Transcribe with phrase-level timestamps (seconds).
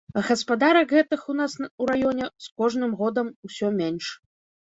[0.19, 4.05] А гаспадарак гэтых у нас у раёне з кожным годам усё менш.